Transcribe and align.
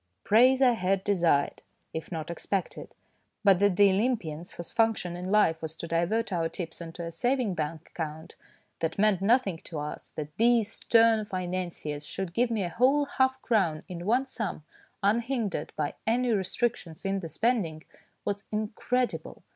Praise 0.23 0.63
I 0.63 0.71
had 0.71 1.03
desired, 1.03 1.61
if 1.93 2.11
not 2.11 2.31
expected; 2.31 2.95
but 3.43 3.59
that 3.59 3.75
the 3.75 3.91
Olympians 3.91 4.53
whose 4.53 4.71
function 4.71 5.15
in 5.15 5.29
life 5.29 5.61
was 5.61 5.77
to 5.77 5.87
divert 5.87 6.33
our 6.33 6.49
tips 6.49 6.81
into 6.81 7.03
a 7.03 7.11
savings 7.11 7.55
bank 7.55 7.89
account 7.89 8.33
that 8.79 8.97
meant 8.97 9.21
nothing 9.21 9.59
to 9.65 9.77
us, 9.77 10.07
that 10.07 10.35
these 10.37 10.73
stern 10.73 11.23
financiers 11.23 12.03
should 12.07 12.33
give 12.33 12.49
me 12.49 12.63
a 12.63 12.69
whole 12.73 13.05
half 13.05 13.39
crown 13.43 13.83
in 13.87 14.07
one 14.07 14.25
sum, 14.25 14.63
unhindered 15.03 15.71
by 15.75 15.93
any 16.07 16.31
restrictions 16.31 17.05
in 17.05 17.19
the 17.19 17.29
spending, 17.29 17.83
was 18.25 18.45
incredible. 18.51 19.43